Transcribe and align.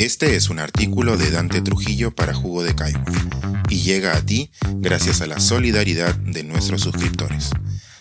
Este 0.00 0.34
es 0.34 0.48
un 0.48 0.58
artículo 0.60 1.18
de 1.18 1.30
Dante 1.30 1.60
Trujillo 1.60 2.10
para 2.10 2.32
Jugo 2.32 2.62
de 2.62 2.74
Caigua 2.74 3.04
y 3.68 3.82
llega 3.82 4.16
a 4.16 4.24
ti 4.24 4.50
gracias 4.76 5.20
a 5.20 5.26
la 5.26 5.40
solidaridad 5.40 6.14
de 6.14 6.42
nuestros 6.42 6.80
suscriptores. 6.80 7.50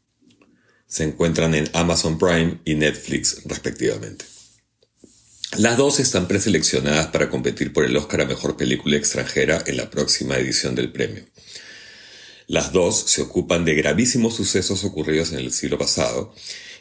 se 0.93 1.03
encuentran 1.03 1.55
en 1.55 1.67
Amazon 1.73 2.19
Prime 2.19 2.59
y 2.65 2.75
Netflix 2.75 3.41
respectivamente. 3.45 4.25
Las 5.57 5.75
dos 5.75 5.99
están 5.99 6.27
preseleccionadas 6.27 7.07
para 7.07 7.31
competir 7.31 7.73
por 7.73 7.83
el 7.83 7.97
Oscar 7.97 8.21
a 8.21 8.25
Mejor 8.25 8.57
Película 8.57 8.95
Extranjera 8.95 9.63
en 9.65 9.77
la 9.77 9.89
próxima 9.89 10.37
edición 10.37 10.75
del 10.75 10.91
premio. 10.91 11.23
Las 12.45 12.73
dos 12.73 12.95
se 13.07 13.23
ocupan 13.23 13.65
de 13.65 13.73
gravísimos 13.73 14.35
sucesos 14.35 14.83
ocurridos 14.83 15.31
en 15.31 15.39
el 15.39 15.51
siglo 15.51 15.79
pasado 15.79 16.31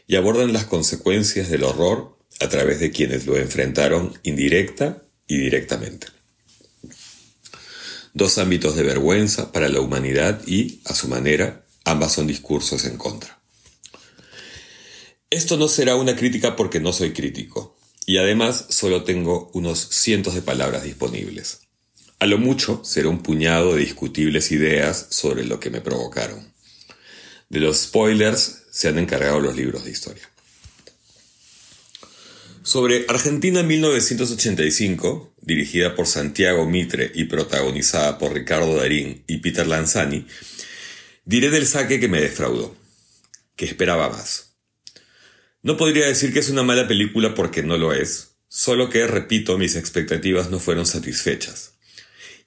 y 0.07 0.17
abordan 0.17 0.53
las 0.53 0.67
consecuencias 0.67 1.49
del 1.49 1.65
horror 1.65 2.19
a 2.41 2.51
través 2.51 2.81
de 2.81 2.91
quienes 2.91 3.25
lo 3.25 3.39
enfrentaron 3.39 4.13
indirecta 4.25 5.03
y 5.27 5.39
directamente. 5.39 6.09
Dos 8.13 8.37
ámbitos 8.37 8.77
de 8.77 8.83
vergüenza 8.83 9.53
para 9.53 9.71
la 9.71 9.81
humanidad 9.81 10.43
y, 10.47 10.83
a 10.85 10.95
su 10.95 11.09
manera, 11.09 11.65
ambas 11.87 12.13
son 12.13 12.27
discursos 12.27 12.85
en 12.85 12.99
contra. 12.99 13.42
Esto 15.33 15.57
no 15.57 15.67
será 15.67 15.97
una 15.97 16.15
crítica 16.15 16.57
porque 16.57 16.79
no 16.79 16.93
soy 16.93 17.15
crítico, 17.15 17.75
y 18.05 18.19
además 18.19 18.67
solo 18.69 19.03
tengo 19.03 19.51
unos 19.55 19.79
cientos 19.79 20.35
de 20.35 20.43
palabras 20.43 20.83
disponibles. 20.83 21.61
A 22.19 22.27
lo 22.27 22.37
mucho 22.37 22.83
será 22.85 23.09
un 23.09 23.23
puñado 23.23 23.75
de 23.75 23.81
discutibles 23.81 24.53
ideas 24.53 25.07
sobre 25.09 25.47
lo 25.47 25.59
que 25.59 25.71
me 25.71 25.81
provocaron. 25.81 26.53
De 27.49 27.61
los 27.61 27.79
spoilers 27.79 28.65
se 28.73 28.89
han 28.89 28.99
encargado 28.99 29.41
los 29.41 29.57
libros 29.57 29.87
de 29.87 29.93
historia. 29.93 30.31
Sobre 32.63 33.07
Argentina 33.09 33.63
1985, 33.63 35.33
dirigida 35.41 35.95
por 35.95 36.07
Santiago 36.07 36.67
Mitre 36.67 37.11
y 37.15 37.25
protagonizada 37.25 38.19
por 38.19 38.35
Ricardo 38.35 38.77
Darín 38.77 39.25
y 39.27 39.39
Peter 39.39 39.67
Lanzani, 39.67 40.27
diré 41.25 41.49
del 41.49 41.67
saque 41.67 41.99
que 41.99 42.09
me 42.09 42.21
defraudó, 42.21 42.77
que 43.57 43.65
esperaba 43.65 44.11
más. 44.11 44.52
No 45.63 45.77
podría 45.77 46.07
decir 46.07 46.33
que 46.33 46.41
es 46.41 46.51
una 46.51 46.65
mala 46.65 46.89
película 46.89 47.35
porque 47.35 47.63
no 47.63 47.77
lo 47.77 47.93
es, 47.93 48.35
solo 48.49 48.91
que, 48.91 49.07
repito, 49.07 49.59
mis 49.59 49.77
expectativas 49.77 50.51
no 50.51 50.59
fueron 50.59 50.87
satisfechas. 50.87 51.75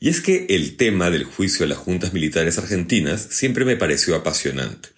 Y 0.01 0.09
es 0.09 0.19
que 0.19 0.47
el 0.49 0.75
tema 0.75 1.09
del 1.09 1.23
juicio 1.23 1.65
a 1.65 1.69
las 1.69 1.77
juntas 1.77 2.11
militares 2.11 2.57
argentinas 2.57 3.21
siempre 3.31 3.63
me 3.63 3.77
pareció 3.77 4.15
apasionante. 4.15 4.89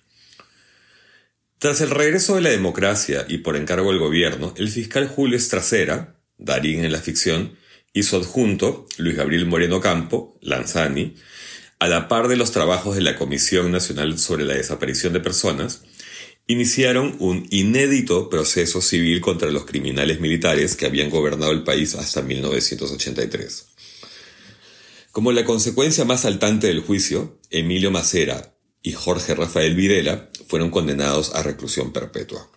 Tras 1.59 1.81
el 1.81 1.91
regreso 1.91 2.35
de 2.35 2.41
la 2.41 2.49
democracia 2.49 3.25
y 3.27 3.39
por 3.39 3.55
encargo 3.55 3.91
del 3.91 3.99
gobierno, 3.99 4.53
el 4.57 4.69
fiscal 4.69 5.07
Julio 5.07 5.37
Estracera, 5.37 6.15
Darín 6.39 6.85
en 6.85 6.91
la 6.91 6.99
ficción, 6.99 7.55
y 7.93 8.03
su 8.03 8.15
adjunto, 8.15 8.87
Luis 8.97 9.15
Gabriel 9.15 9.45
Moreno 9.45 9.79
Campo, 9.79 10.39
Lanzani, 10.41 11.15
a 11.79 11.87
la 11.87 12.07
par 12.07 12.27
de 12.27 12.35
los 12.35 12.51
trabajos 12.51 12.95
de 12.95 13.01
la 13.01 13.15
Comisión 13.15 13.71
Nacional 13.71 14.17
sobre 14.17 14.45
la 14.45 14.55
Desaparición 14.55 15.13
de 15.13 15.19
Personas, 15.19 15.83
iniciaron 16.47 17.17
un 17.19 17.45
inédito 17.49 18.29
proceso 18.29 18.81
civil 18.81 19.19
contra 19.19 19.51
los 19.51 19.65
criminales 19.65 20.21
militares 20.21 20.75
que 20.75 20.85
habían 20.85 21.09
gobernado 21.09 21.51
el 21.51 21.63
país 21.63 21.95
hasta 21.95 22.21
1983. 22.21 23.67
Como 25.11 25.33
la 25.33 25.43
consecuencia 25.43 26.05
más 26.05 26.21
saltante 26.21 26.67
del 26.67 26.79
juicio, 26.79 27.39
Emilio 27.49 27.91
Macera 27.91 28.55
y 28.81 28.93
Jorge 28.93 29.35
Rafael 29.35 29.75
Videla 29.75 30.29
fueron 30.47 30.69
condenados 30.69 31.35
a 31.35 31.43
reclusión 31.43 31.91
perpetua. 31.91 32.49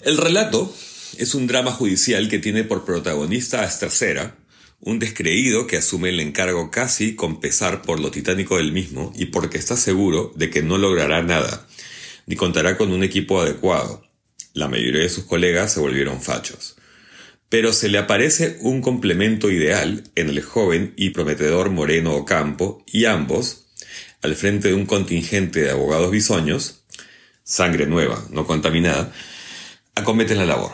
El 0.00 0.16
relato 0.16 0.74
es 1.18 1.34
un 1.34 1.46
drama 1.46 1.70
judicial 1.70 2.28
que 2.28 2.40
tiene 2.40 2.64
por 2.64 2.84
protagonista 2.84 3.60
a 3.60 3.66
Estercera, 3.66 4.36
un 4.84 4.98
descreído 4.98 5.68
que 5.68 5.76
asume 5.76 6.08
el 6.08 6.18
encargo 6.18 6.70
casi 6.72 7.14
con 7.14 7.40
pesar 7.40 7.82
por 7.82 8.00
lo 8.00 8.10
titánico 8.10 8.56
del 8.56 8.72
mismo 8.72 9.12
y 9.16 9.26
porque 9.26 9.56
está 9.56 9.76
seguro 9.76 10.32
de 10.34 10.50
que 10.50 10.62
no 10.62 10.76
logrará 10.76 11.22
nada, 11.22 11.68
ni 12.26 12.34
contará 12.34 12.76
con 12.76 12.90
un 12.90 13.04
equipo 13.04 13.40
adecuado. 13.40 14.04
La 14.54 14.68
mayoría 14.68 15.02
de 15.02 15.08
sus 15.08 15.24
colegas 15.24 15.72
se 15.72 15.80
volvieron 15.80 16.20
fachos. 16.20 16.76
Pero 17.48 17.72
se 17.72 17.88
le 17.88 17.98
aparece 17.98 18.58
un 18.60 18.82
complemento 18.82 19.50
ideal 19.50 20.02
en 20.16 20.28
el 20.28 20.42
joven 20.42 20.94
y 20.96 21.10
prometedor 21.10 21.70
Moreno 21.70 22.14
Ocampo 22.16 22.82
y 22.86 23.04
ambos, 23.04 23.66
al 24.20 24.34
frente 24.34 24.68
de 24.68 24.74
un 24.74 24.86
contingente 24.86 25.60
de 25.60 25.70
abogados 25.70 26.10
bisoños, 26.10 26.82
sangre 27.44 27.86
nueva, 27.86 28.26
no 28.30 28.46
contaminada, 28.48 29.12
acometen 29.94 30.38
la 30.38 30.46
labor. 30.46 30.72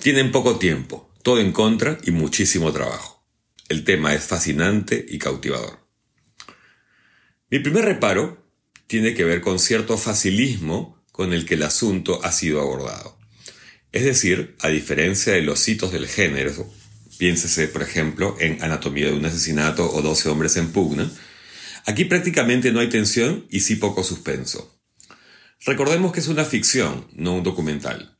Tienen 0.00 0.30
poco 0.30 0.58
tiempo, 0.58 1.08
todo 1.26 1.40
en 1.40 1.50
contra 1.50 1.98
y 2.04 2.12
muchísimo 2.12 2.72
trabajo. 2.72 3.26
El 3.68 3.82
tema 3.82 4.14
es 4.14 4.22
fascinante 4.22 5.04
y 5.08 5.18
cautivador. 5.18 5.84
Mi 7.50 7.58
primer 7.58 7.84
reparo 7.84 8.48
tiene 8.86 9.12
que 9.12 9.24
ver 9.24 9.40
con 9.40 9.58
cierto 9.58 9.98
facilismo 9.98 11.04
con 11.10 11.32
el 11.32 11.44
que 11.44 11.54
el 11.54 11.64
asunto 11.64 12.24
ha 12.24 12.30
sido 12.30 12.60
abordado. 12.60 13.18
Es 13.90 14.04
decir, 14.04 14.54
a 14.60 14.68
diferencia 14.68 15.32
de 15.32 15.42
los 15.42 15.66
hitos 15.68 15.90
del 15.90 16.06
género, 16.06 16.72
piénsese 17.18 17.66
por 17.66 17.82
ejemplo 17.82 18.36
en 18.38 18.62
Anatomía 18.62 19.06
de 19.06 19.14
un 19.14 19.26
asesinato 19.26 19.92
o 19.92 20.02
12 20.02 20.28
hombres 20.28 20.56
en 20.56 20.70
pugna, 20.70 21.10
aquí 21.86 22.04
prácticamente 22.04 22.70
no 22.70 22.78
hay 22.78 22.88
tensión 22.88 23.48
y 23.50 23.62
sí 23.62 23.74
poco 23.74 24.04
suspenso. 24.04 24.78
Recordemos 25.64 26.12
que 26.12 26.20
es 26.20 26.28
una 26.28 26.44
ficción, 26.44 27.08
no 27.14 27.34
un 27.34 27.42
documental. 27.42 28.16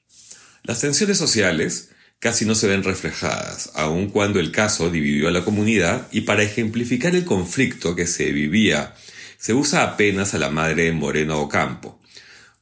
Las 0.65 0.81
tensiones 0.81 1.19
sociales 1.19 1.91
casi 2.19 2.44
no 2.44 2.54
se 2.54 2.66
ven 2.66 2.82
reflejadas, 2.82 3.71
aun 3.75 4.09
cuando 4.09 4.41
el 4.41 4.53
caso 4.53 4.91
dividió 4.91 5.28
a 5.28 5.32
la 5.32 5.44
comunidad 5.44 6.09
y 6.12 6.22
para 6.22 6.43
ejemplificar 6.43 7.15
el 7.15 7.25
conflicto 7.25 7.94
que 7.94 8.06
se 8.06 8.32
vivía, 8.32 8.94
se 9.38 9.54
usa 9.54 9.82
apenas 9.82 10.34
a 10.34 10.38
la 10.38 10.50
madre 10.50 10.84
de 10.84 10.93
Moreno 10.93 11.41
Ocampo, 11.41 12.00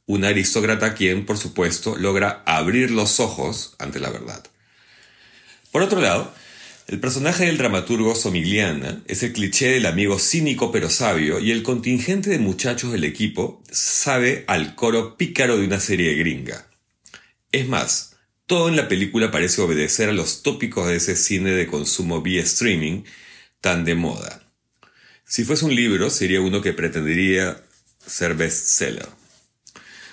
una 0.05 0.27
aristócrata 0.27 0.93
quien, 0.93 1.25
por 1.25 1.37
supuesto, 1.37 1.95
logra 1.95 2.43
abrir 2.45 2.91
los 2.91 3.19
ojos 3.19 3.75
ante 3.79 3.99
la 3.99 4.11
verdad. 4.11 4.43
Por 5.71 5.81
otro 5.81 5.99
lado, 5.99 6.33
el 6.87 6.99
personaje 6.99 7.45
del 7.45 7.57
dramaturgo 7.57 8.13
Somigliana 8.13 9.01
es 9.07 9.23
el 9.23 9.33
cliché 9.33 9.69
del 9.69 9.87
amigo 9.87 10.19
cínico 10.19 10.71
pero 10.71 10.91
sabio 10.91 11.39
y 11.39 11.49
el 11.49 11.63
contingente 11.63 12.29
de 12.29 12.37
muchachos 12.37 12.91
del 12.91 13.05
equipo 13.05 13.63
sabe 13.71 14.43
al 14.47 14.75
coro 14.75 15.17
pícaro 15.17 15.57
de 15.57 15.65
una 15.65 15.79
serie 15.79 16.13
gringa. 16.13 16.67
Es 17.51 17.67
más, 17.67 18.14
todo 18.45 18.69
en 18.69 18.75
la 18.75 18.87
película 18.87 19.31
parece 19.31 19.61
obedecer 19.61 20.09
a 20.09 20.13
los 20.13 20.43
tópicos 20.43 20.87
de 20.87 20.97
ese 20.97 21.15
cine 21.15 21.51
de 21.51 21.67
consumo 21.67 22.21
vía 22.21 22.41
streaming 22.41 23.03
tan 23.61 23.85
de 23.85 23.95
moda. 23.95 24.43
Si 25.25 25.43
fuese 25.43 25.65
un 25.65 25.75
libro, 25.75 26.09
sería 26.09 26.41
uno 26.41 26.61
que 26.61 26.73
pretendería 26.73 27.63
ser 28.05 28.35
bestseller. 28.35 29.07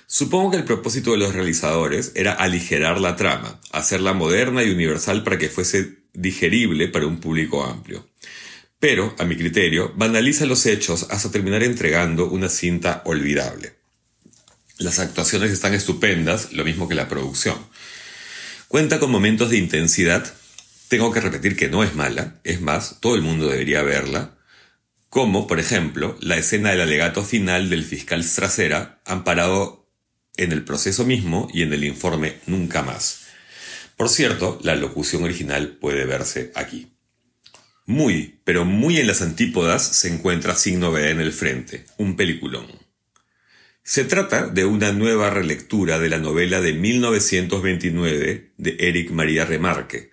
Supongo 0.06 0.50
que 0.50 0.56
el 0.58 0.64
propósito 0.64 1.12
de 1.12 1.18
los 1.18 1.34
realizadores 1.34 2.12
era 2.14 2.32
aligerar 2.32 3.00
la 3.00 3.16
trama, 3.16 3.60
hacerla 3.70 4.12
moderna 4.12 4.62
y 4.62 4.70
universal 4.70 5.22
para 5.22 5.38
que 5.38 5.48
fuese 5.48 5.98
digerible 6.12 6.88
para 6.88 7.06
un 7.06 7.20
público 7.20 7.64
amplio. 7.64 8.08
Pero, 8.78 9.14
a 9.18 9.24
mi 9.24 9.36
criterio, 9.36 9.92
banaliza 9.96 10.44
los 10.44 10.66
hechos 10.66 11.06
hasta 11.10 11.30
terminar 11.30 11.62
entregando 11.62 12.28
una 12.28 12.48
cinta 12.48 13.02
olvidable. 13.04 13.74
Las 14.78 14.98
actuaciones 14.98 15.50
están 15.50 15.72
estupendas, 15.74 16.52
lo 16.52 16.64
mismo 16.64 16.88
que 16.88 16.94
la 16.94 17.08
producción. 17.08 17.56
Cuenta 18.72 18.98
con 18.98 19.10
momentos 19.10 19.50
de 19.50 19.58
intensidad. 19.58 20.32
Tengo 20.88 21.12
que 21.12 21.20
repetir 21.20 21.56
que 21.56 21.68
no 21.68 21.84
es 21.84 21.94
mala, 21.94 22.40
es 22.42 22.62
más, 22.62 23.00
todo 23.00 23.16
el 23.16 23.20
mundo 23.20 23.46
debería 23.46 23.82
verla. 23.82 24.38
Como, 25.10 25.46
por 25.46 25.60
ejemplo, 25.60 26.16
la 26.22 26.38
escena 26.38 26.70
del 26.70 26.80
alegato 26.80 27.22
final 27.22 27.68
del 27.68 27.84
fiscal 27.84 28.24
Stracera, 28.24 29.02
amparado 29.04 29.90
en 30.38 30.52
el 30.52 30.64
proceso 30.64 31.04
mismo 31.04 31.48
y 31.52 31.60
en 31.60 31.74
el 31.74 31.84
informe 31.84 32.38
nunca 32.46 32.82
más. 32.82 33.26
Por 33.98 34.08
cierto, 34.08 34.58
la 34.62 34.74
locución 34.74 35.22
original 35.22 35.76
puede 35.78 36.06
verse 36.06 36.50
aquí. 36.54 36.94
Muy, 37.84 38.40
pero 38.44 38.64
muy 38.64 38.96
en 38.96 39.06
las 39.06 39.20
antípodas 39.20 39.82
se 39.82 40.08
encuentra 40.08 40.56
Sin 40.56 40.80
Novedad 40.80 41.10
en 41.10 41.20
el 41.20 41.34
Frente, 41.34 41.84
un 41.98 42.16
peliculón. 42.16 42.81
Se 43.84 44.04
trata 44.04 44.46
de 44.46 44.64
una 44.64 44.92
nueva 44.92 45.28
relectura 45.30 45.98
de 45.98 46.08
la 46.08 46.18
novela 46.18 46.60
de 46.60 46.72
1929 46.72 48.52
de 48.56 48.76
Eric 48.78 49.10
María 49.10 49.44
Remarque, 49.44 50.10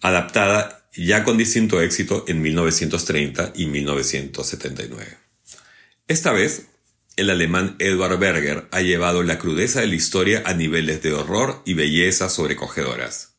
adaptada 0.00 0.88
ya 0.92 1.22
con 1.22 1.38
distinto 1.38 1.80
éxito 1.80 2.24
en 2.26 2.42
1930 2.42 3.52
y 3.54 3.66
1979. 3.66 5.18
Esta 6.08 6.32
vez, 6.32 6.66
el 7.16 7.30
alemán 7.30 7.76
Edward 7.78 8.18
Berger 8.18 8.66
ha 8.72 8.80
llevado 8.80 9.22
la 9.22 9.38
crudeza 9.38 9.80
de 9.80 9.86
la 9.86 9.94
historia 9.94 10.42
a 10.44 10.52
niveles 10.52 11.00
de 11.00 11.12
horror 11.12 11.62
y 11.64 11.74
belleza 11.74 12.28
sobrecogedoras. 12.28 13.36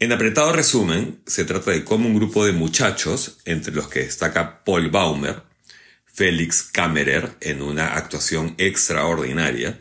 En 0.00 0.10
apretado 0.10 0.52
resumen, 0.52 1.22
se 1.26 1.44
trata 1.44 1.70
de 1.70 1.84
cómo 1.84 2.08
un 2.08 2.16
grupo 2.16 2.44
de 2.44 2.52
muchachos, 2.52 3.38
entre 3.44 3.72
los 3.72 3.88
que 3.88 4.00
destaca 4.00 4.64
Paul 4.64 4.90
Baumer, 4.90 5.49
Félix 6.20 6.64
Kammerer 6.64 7.30
en 7.40 7.62
una 7.62 7.94
actuación 7.94 8.54
extraordinaria, 8.58 9.80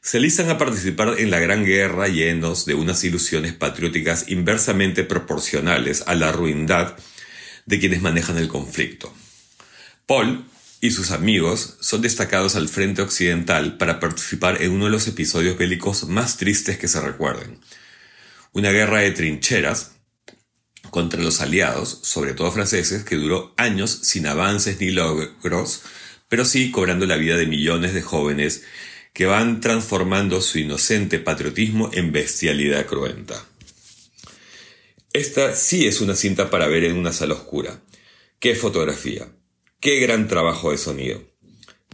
se 0.00 0.20
listan 0.20 0.48
a 0.48 0.56
participar 0.56 1.16
en 1.18 1.32
la 1.32 1.40
Gran 1.40 1.64
Guerra 1.64 2.06
llenos 2.06 2.66
de 2.66 2.74
unas 2.74 3.02
ilusiones 3.02 3.52
patrióticas 3.52 4.26
inversamente 4.28 5.02
proporcionales 5.02 6.04
a 6.06 6.14
la 6.14 6.30
ruindad 6.30 6.96
de 7.66 7.80
quienes 7.80 8.00
manejan 8.00 8.38
el 8.38 8.46
conflicto. 8.46 9.12
Paul 10.06 10.44
y 10.80 10.92
sus 10.92 11.10
amigos 11.10 11.78
son 11.80 12.00
destacados 12.00 12.54
al 12.54 12.68
frente 12.68 13.02
occidental 13.02 13.76
para 13.76 13.98
participar 13.98 14.62
en 14.62 14.70
uno 14.70 14.84
de 14.84 14.92
los 14.92 15.08
episodios 15.08 15.58
bélicos 15.58 16.06
más 16.06 16.36
tristes 16.36 16.78
que 16.78 16.86
se 16.86 17.00
recuerden. 17.00 17.58
Una 18.52 18.70
guerra 18.70 19.00
de 19.00 19.10
trincheras 19.10 19.91
contra 20.92 21.22
los 21.22 21.40
aliados, 21.40 22.00
sobre 22.02 22.34
todo 22.34 22.52
franceses, 22.52 23.02
que 23.02 23.16
duró 23.16 23.54
años 23.56 24.00
sin 24.02 24.26
avances 24.26 24.78
ni 24.78 24.90
logros, 24.90 25.80
pero 26.28 26.44
sí 26.44 26.70
cobrando 26.70 27.06
la 27.06 27.16
vida 27.16 27.38
de 27.38 27.46
millones 27.46 27.94
de 27.94 28.02
jóvenes 28.02 28.62
que 29.14 29.24
van 29.24 29.62
transformando 29.62 30.42
su 30.42 30.58
inocente 30.58 31.18
patriotismo 31.18 31.88
en 31.94 32.12
bestialidad 32.12 32.84
cruenta. 32.84 33.42
Esta 35.14 35.54
sí 35.54 35.86
es 35.86 36.02
una 36.02 36.14
cinta 36.14 36.50
para 36.50 36.68
ver 36.68 36.84
en 36.84 36.98
una 36.98 37.14
sala 37.14 37.34
oscura. 37.34 37.80
¡Qué 38.38 38.54
fotografía! 38.54 39.32
¡Qué 39.80 39.98
gran 39.98 40.28
trabajo 40.28 40.72
de 40.72 40.78
sonido! 40.78 41.22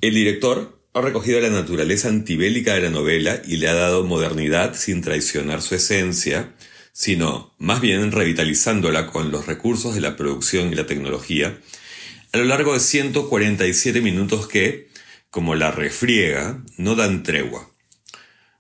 El 0.01 0.15
director 0.15 0.83
ha 0.93 1.03
recogido 1.03 1.41
la 1.41 1.51
naturaleza 1.51 2.09
antibélica 2.09 2.75
de 2.75 2.81
la 2.81 2.91
novela 2.91 3.43
y 3.47 3.59
le 3.59 3.69
ha 3.69 3.75
dado 3.75 4.03
modernidad 4.03 4.75
sin 4.75 5.03
traicionar 5.03 5.63
su 5.63 5.77
esencia, 5.77 6.53
sino 6.99 7.55
más 7.59 7.81
bien 7.81 8.11
revitalizándola 8.11 9.07
con 9.07 9.31
los 9.31 9.47
recursos 9.47 9.95
de 9.95 10.01
la 10.01 10.17
producción 10.17 10.73
y 10.73 10.75
la 10.75 10.87
tecnología, 10.87 11.57
a 12.33 12.39
lo 12.39 12.45
largo 12.45 12.75
de 12.75 12.81
147 12.81 14.01
minutos 14.01 14.49
que, 14.49 14.89
como 15.31 15.55
la 15.55 15.71
refriega, 15.71 16.61
no 16.77 16.97
dan 16.97 17.23
tregua. 17.23 17.71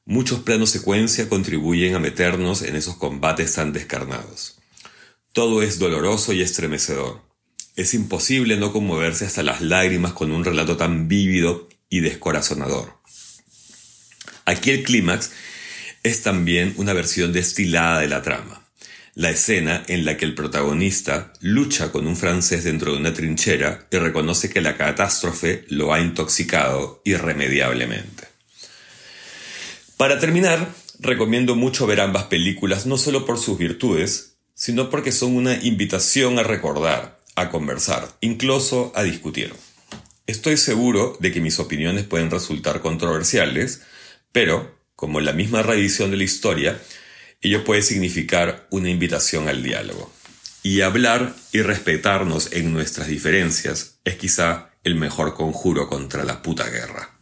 Muchos 0.04 0.38
planos 0.42 0.70
secuencia 0.70 1.28
contribuyen 1.28 1.96
a 1.96 1.98
meternos 1.98 2.62
en 2.62 2.76
esos 2.76 2.96
combates 2.96 3.54
tan 3.54 3.72
descarnados. 3.72 4.60
Todo 5.32 5.60
es 5.60 5.80
doloroso 5.80 6.32
y 6.32 6.40
estremecedor. 6.40 7.22
Es 7.74 7.92
imposible 7.92 8.56
no 8.56 8.72
conmoverse 8.72 9.26
hasta 9.26 9.42
las 9.42 9.62
lágrimas 9.62 10.12
con 10.12 10.30
un 10.30 10.44
relato 10.44 10.76
tan 10.76 11.08
vívido 11.08 11.68
y 11.90 12.00
descorazonador. 12.00 13.00
Aquí 14.44 14.70
el 14.70 14.84
clímax 14.84 15.32
es 16.08 16.22
también 16.22 16.74
una 16.76 16.92
versión 16.92 17.32
destilada 17.32 18.00
de 18.00 18.08
la 18.08 18.22
trama. 18.22 18.66
La 19.14 19.30
escena 19.30 19.82
en 19.88 20.04
la 20.04 20.16
que 20.16 20.24
el 20.24 20.34
protagonista 20.34 21.32
lucha 21.40 21.90
con 21.90 22.06
un 22.06 22.16
francés 22.16 22.64
dentro 22.64 22.92
de 22.92 22.98
una 22.98 23.12
trinchera 23.12 23.86
y 23.90 23.96
reconoce 23.98 24.48
que 24.48 24.60
la 24.60 24.76
catástrofe 24.76 25.64
lo 25.68 25.92
ha 25.92 26.00
intoxicado 26.00 27.02
irremediablemente. 27.04 28.28
Para 29.96 30.18
terminar, 30.20 30.68
recomiendo 31.00 31.56
mucho 31.56 31.86
ver 31.86 32.00
ambas 32.00 32.24
películas 32.24 32.86
no 32.86 32.96
solo 32.96 33.26
por 33.26 33.38
sus 33.38 33.58
virtudes, 33.58 34.36
sino 34.54 34.90
porque 34.90 35.12
son 35.12 35.36
una 35.36 35.54
invitación 35.62 36.38
a 36.38 36.44
recordar, 36.44 37.20
a 37.34 37.50
conversar, 37.50 38.08
incluso 38.20 38.92
a 38.94 39.02
discutir. 39.02 39.52
Estoy 40.26 40.56
seguro 40.56 41.16
de 41.20 41.32
que 41.32 41.40
mis 41.40 41.58
opiniones 41.58 42.04
pueden 42.04 42.30
resultar 42.30 42.80
controversiales, 42.80 43.82
pero 44.30 44.77
como 44.98 45.20
la 45.20 45.32
misma 45.32 45.62
revisión 45.62 46.10
de 46.10 46.16
la 46.16 46.24
historia, 46.24 46.76
ello 47.40 47.62
puede 47.62 47.82
significar 47.82 48.66
una 48.72 48.90
invitación 48.90 49.48
al 49.48 49.62
diálogo. 49.62 50.12
Y 50.64 50.80
hablar 50.80 51.36
y 51.52 51.62
respetarnos 51.62 52.50
en 52.50 52.72
nuestras 52.72 53.06
diferencias 53.06 54.00
es 54.02 54.16
quizá 54.16 54.70
el 54.82 54.96
mejor 54.96 55.34
conjuro 55.34 55.88
contra 55.88 56.24
la 56.24 56.42
puta 56.42 56.68
guerra. 56.68 57.16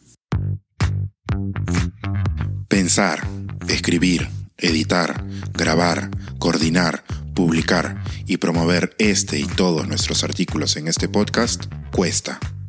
Pensar, 2.67 3.28
escribir, 3.69 4.26
editar, 4.56 5.22
grabar, 5.52 6.08
coordinar, 6.38 7.05
publicar 7.34 8.02
y 8.26 8.38
promover 8.38 8.96
este 8.99 9.38
y 9.38 9.44
todos 9.44 9.87
nuestros 9.87 10.25
artículos 10.25 10.79
en 10.79 10.88
este 10.88 11.11
podcast 11.11 11.67
cuesta, 11.93 12.40